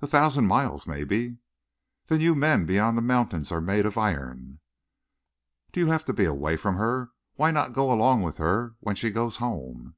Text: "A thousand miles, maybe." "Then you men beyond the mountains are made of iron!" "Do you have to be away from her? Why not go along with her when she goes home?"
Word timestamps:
"A 0.00 0.06
thousand 0.06 0.46
miles, 0.46 0.86
maybe." 0.86 1.38
"Then 2.06 2.20
you 2.20 2.36
men 2.36 2.64
beyond 2.64 2.96
the 2.96 3.02
mountains 3.02 3.50
are 3.50 3.60
made 3.60 3.86
of 3.86 3.98
iron!" 3.98 4.60
"Do 5.72 5.80
you 5.80 5.88
have 5.88 6.04
to 6.04 6.12
be 6.12 6.26
away 6.26 6.56
from 6.56 6.76
her? 6.76 7.10
Why 7.34 7.50
not 7.50 7.72
go 7.72 7.90
along 7.90 8.22
with 8.22 8.36
her 8.36 8.76
when 8.78 8.94
she 8.94 9.10
goes 9.10 9.38
home?" 9.38 9.96